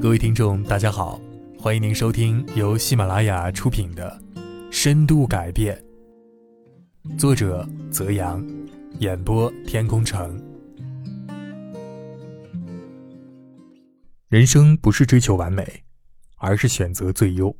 [0.00, 1.20] 各位听众，大家好，
[1.58, 4.16] 欢迎您收听由喜马拉雅出品的
[4.70, 5.76] 《深度改变》，
[7.18, 8.46] 作者泽阳，
[9.00, 10.40] 演播天空城。
[14.28, 15.82] 人生不是追求完美，
[16.36, 17.52] 而是选择最优，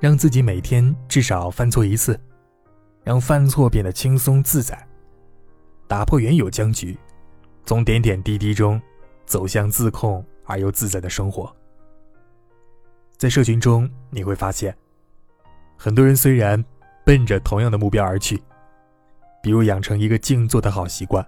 [0.00, 2.18] 让自己每天至少犯错一次，
[3.04, 4.88] 让犯错变得轻松自在，
[5.86, 6.96] 打破原有僵局，
[7.66, 8.80] 从点点滴滴中。
[9.30, 11.54] 走向自控而又自在的生活。
[13.16, 14.76] 在社群中，你会发现，
[15.76, 16.62] 很多人虽然
[17.04, 18.42] 奔着同样的目标而去，
[19.40, 21.24] 比如养成一个静坐的好习惯，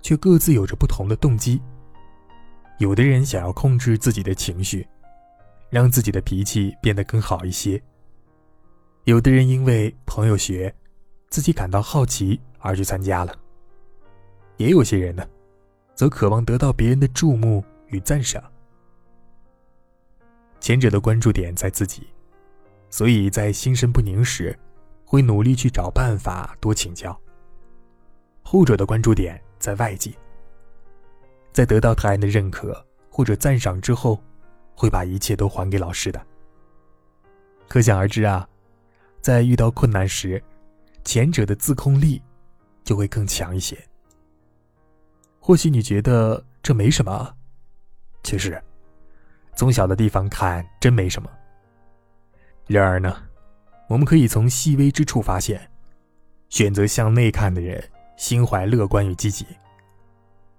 [0.00, 1.60] 却各自有着不同的动机。
[2.78, 4.88] 有的人想要控制自己的情绪，
[5.68, 7.78] 让自己的脾气变得更好一些；
[9.04, 10.74] 有的人因为朋友学，
[11.28, 13.34] 自己感到好奇而去参加了；
[14.56, 15.22] 也有些人呢。
[15.94, 18.42] 则渴望得到别人的注目与赞赏。
[20.60, 22.06] 前者的关注点在自己，
[22.90, 24.56] 所以在心神不宁时，
[25.04, 27.16] 会努力去找办法多请教；
[28.42, 30.12] 后者的关注点在外界，
[31.52, 34.22] 在得到他人的认可或者赞赏之后，
[34.74, 36.26] 会把一切都还给老师的。
[37.66, 38.46] 可想而知啊，
[39.20, 40.42] 在遇到困难时，
[41.04, 42.22] 前者的自控力
[42.84, 43.78] 就会更强一些。
[45.50, 47.34] 或许你觉得这没什么，
[48.22, 48.62] 其实，
[49.56, 51.28] 从小的地方看真没什么。
[52.68, 53.16] 然而呢，
[53.88, 55.60] 我们可以从细微之处发现，
[56.50, 57.82] 选择向内看的人
[58.16, 59.44] 心怀乐观与积极，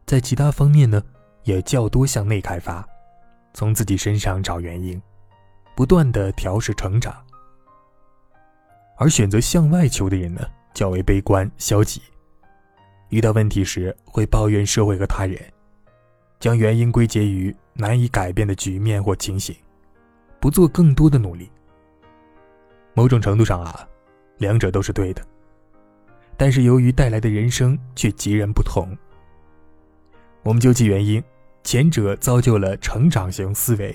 [0.06, 1.02] 在其他方面呢
[1.44, 2.86] 也较多向内开发，
[3.54, 5.02] 从自己身上找原因，
[5.74, 7.16] 不断的调试成长。
[8.98, 12.02] 而选择向外求的人呢较为悲观消极。
[13.12, 15.38] 遇到问题时会抱怨社会和他人，
[16.40, 19.54] 将原因归结于难以改变的局面或情形，
[20.40, 21.50] 不做更多的努力。
[22.94, 23.88] 某种程度上啊，
[24.38, 25.22] 两者都是对的，
[26.38, 28.98] 但是由于带来的人生却截然不同。
[30.44, 31.22] 我们究其原因，
[31.64, 33.94] 前者造就了成长型思维，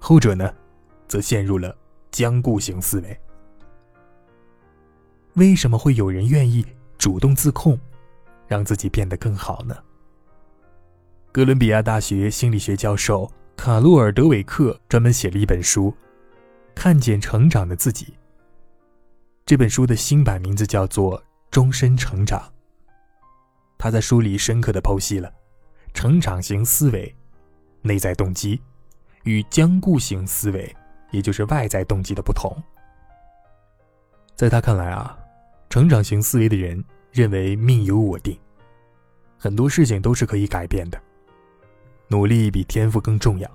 [0.00, 0.52] 后者呢，
[1.06, 1.74] 则陷入了
[2.10, 3.20] 僵固型思维。
[5.34, 6.66] 为什么会有人愿意
[6.98, 7.78] 主动自控？
[8.50, 9.76] 让自己变得更好呢？
[11.30, 15.88] 哥伦比亚大学心理学教授卡洛尔·德韦克专门写了一本书
[16.74, 18.06] 《看见成长的自己》。
[19.46, 21.16] 这本书的新版名字叫做
[21.48, 22.40] 《终身成长》。
[23.78, 25.32] 他在书里深刻的剖析了
[25.94, 27.14] 成长型思维、
[27.82, 28.60] 内在动机
[29.22, 30.74] 与僵固型思维，
[31.12, 32.52] 也就是外在动机的不同。
[34.34, 35.16] 在他看来啊，
[35.68, 36.84] 成长型思维的人。
[37.12, 38.38] 认为命由我定，
[39.36, 41.00] 很多事情都是可以改变的。
[42.08, 43.50] 努力比天赋更重要。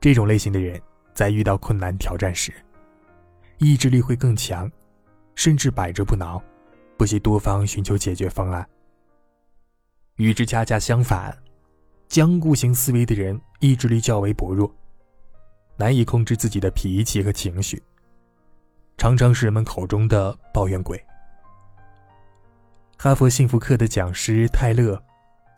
[0.00, 0.80] 这种类型的人
[1.14, 2.52] 在遇到困难挑战时，
[3.58, 4.70] 意志力会更强，
[5.34, 6.42] 甚至百折不挠，
[6.96, 8.68] 不惜多方寻求解决方案。
[10.16, 11.36] 与之恰恰相反，
[12.08, 14.72] 僵固型思维的人意志力较为薄弱，
[15.76, 17.82] 难以控制自己的脾气和情绪，
[18.96, 21.02] 常常是人们口中的抱怨鬼。
[23.00, 25.00] 哈佛幸福课的讲师泰勒，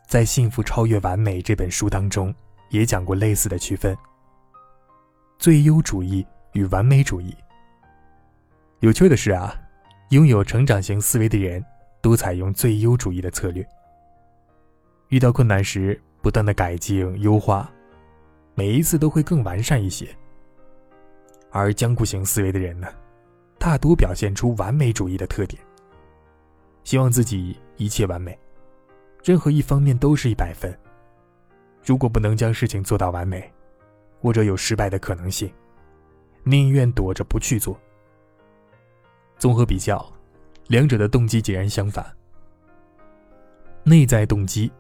[0.07, 2.35] 在《幸福超越完美》这本书当中，
[2.69, 3.97] 也讲过类似的区分：
[5.39, 7.35] 最优主义与完美主义。
[8.81, 9.59] 有趣的是啊，
[10.11, 11.65] 拥有成长型思维的人，
[12.03, 13.67] 都采用最优主义的策略。
[15.09, 17.73] 遇到困难时，不断的改进优化，
[18.55, 20.07] 每一次都会更完善一些。
[21.51, 22.87] 而僵固型思维的人呢，
[23.59, 25.59] 大多表现出完美主义的特点。
[26.85, 28.37] 希望自己一切完美，
[29.23, 30.77] 任何一方面都是一百分。
[31.85, 33.51] 如果不能将事情做到完美，
[34.21, 35.51] 或者有失败的可能性，
[36.43, 37.79] 宁愿躲着不去做。
[39.39, 40.07] 综合比较，
[40.67, 42.05] 两者的动机截然相反。
[43.83, 44.71] 内在动机，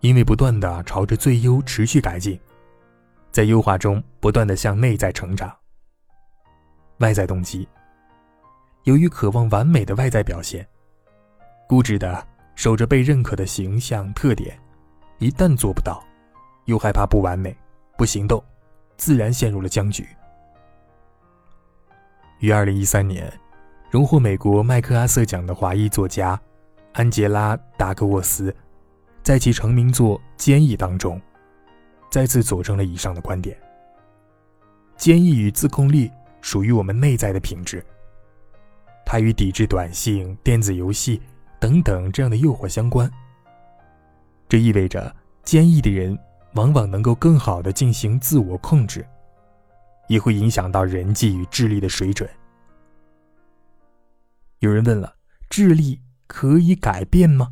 [0.00, 2.38] 因为不断的朝着最优持续改进，
[3.32, 5.52] 在优化中不断的向内在成长。
[6.98, 7.66] 外在动机，
[8.84, 10.66] 由于渴望完美的外在表现。
[11.70, 12.26] 固执的
[12.56, 14.58] 守着被认可的形象特点，
[15.18, 16.04] 一旦做不到，
[16.64, 17.56] 又害怕不完美，
[17.96, 18.42] 不行动，
[18.96, 20.04] 自然陷入了僵局。
[22.40, 23.32] 于二零一三年，
[23.88, 26.36] 荣获美国麦克阿瑟奖的华裔作家
[26.94, 28.52] 安杰拉·达格沃斯，
[29.22, 31.22] 在其成名作《坚毅》当中，
[32.10, 33.56] 再次佐证了以上的观点。
[34.96, 37.80] 坚毅与自控力属于我们内在的品质，
[39.06, 41.22] 它与抵制短信、电子游戏。
[41.60, 43.10] 等等，这样的诱惑相关。
[44.48, 45.14] 这意味着
[45.44, 46.18] 坚毅的人
[46.54, 49.06] 往往能够更好的进行自我控制，
[50.08, 52.28] 也会影响到人际与智力的水准。
[54.58, 55.14] 有人问了：
[55.48, 57.48] 智力可以改变吗？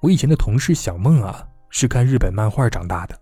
[0.00, 3.18] 我以前的同事小梦啊，是看日本漫画长大的，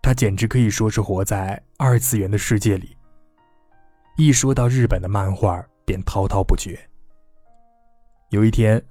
[0.00, 2.96] 她简直可以说是活在二次元的世界里。
[4.16, 6.78] 一说到日本的漫画，便滔滔不绝。
[8.32, 8.82] 有一天，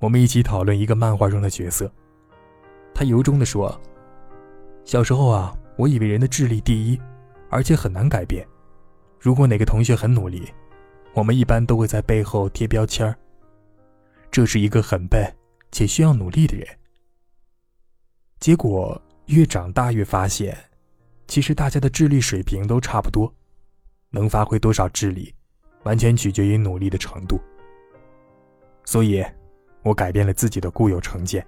[0.00, 1.88] 我们一起讨论一个漫画中的角色。
[2.92, 3.80] 他由衷地说
[4.84, 7.00] ：“小时候啊，我以为人的智力第一，
[7.48, 8.44] 而且很难改变。
[9.20, 10.52] 如果哪个同学很努力，
[11.14, 13.16] 我们一般都会在背后贴标签儿。
[14.32, 15.32] 这是一个很笨
[15.70, 16.66] 且需要努力的人。
[18.40, 20.58] 结果越长大越发现，
[21.28, 23.32] 其实大家的智力水平都差不多，
[24.10, 25.32] 能发挥多少智力，
[25.84, 27.40] 完全取决于努力的程度。”
[28.88, 29.22] 所以，
[29.82, 31.46] 我改变了自己的固有成见。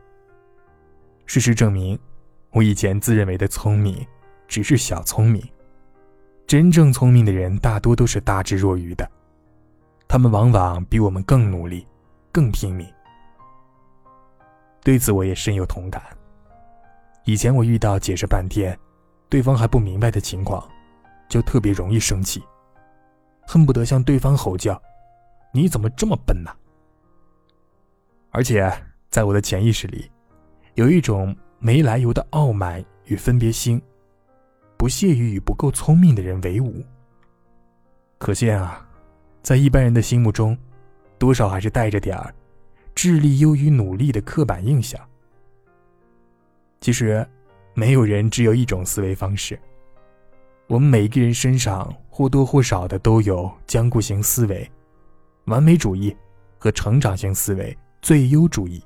[1.24, 1.98] 事实证明，
[2.50, 4.06] 我以前自认为的聪明，
[4.46, 5.42] 只是小聪明。
[6.46, 9.10] 真正聪明的人大多都是大智若愚的，
[10.06, 11.88] 他们往往比我们更努力，
[12.30, 12.86] 更拼命。
[14.84, 16.02] 对此，我也深有同感。
[17.24, 18.78] 以前我遇到解释半天，
[19.30, 20.62] 对方还不明白的情况，
[21.26, 22.42] 就特别容易生气，
[23.46, 24.78] 恨不得向对方吼叫
[25.54, 26.50] ：“你怎么这么笨呢？”
[28.32, 28.72] 而且，
[29.10, 30.08] 在我的潜意识里，
[30.74, 33.80] 有一种没来由的傲慢与分别心，
[34.76, 36.84] 不屑于与不够聪明的人为伍。
[38.18, 38.86] 可见啊，
[39.42, 40.56] 在一般人的心目中，
[41.18, 42.32] 多少还是带着点儿
[42.94, 45.00] 智力优于努力的刻板印象。
[46.80, 47.26] 其实，
[47.74, 49.58] 没有人只有一种思维方式。
[50.68, 54.70] 我们每一个人身上或多或少的都有僵固型思维、
[55.46, 56.16] 完美主义
[56.58, 57.76] 和成长型思维。
[58.02, 58.82] 最优主义，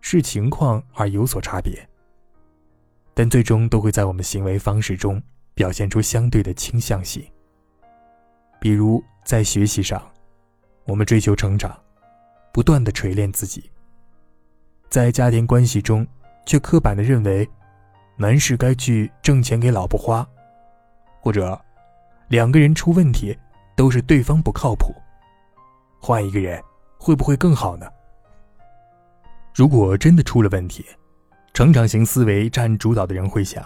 [0.00, 1.88] 视情况而有所差别，
[3.14, 5.20] 但最终都会在我们行为方式中
[5.54, 7.20] 表现出相对的倾向性。
[8.60, 10.00] 比如在学习上，
[10.84, 11.76] 我们追求成长，
[12.52, 13.60] 不断的锤炼自己；
[14.88, 16.06] 在家庭关系中，
[16.46, 17.48] 却刻板的认为，
[18.16, 20.24] 男士该去挣钱给老婆花，
[21.20, 21.60] 或者
[22.28, 23.36] 两个人出问题
[23.74, 24.94] 都是对方不靠谱，
[26.00, 26.62] 换一个人。
[27.02, 27.86] 会不会更好呢？
[29.54, 30.84] 如果真的出了问题，
[31.54, 33.64] 成长型思维占主导的人会想：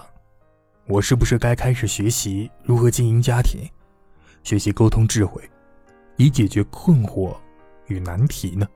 [0.86, 3.69] 我是不是该开始学习如何经营家庭，
[4.44, 5.42] 学习沟通智慧，
[6.16, 7.34] 以解决困惑
[7.88, 8.69] 与难题呢？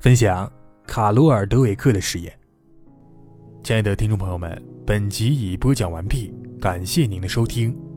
[0.00, 0.50] 分享
[0.86, 2.32] 卡罗尔·德韦克的实验。
[3.62, 7.87] 亲爱的听众朋友们，本集已播讲完毕，感谢您的收听。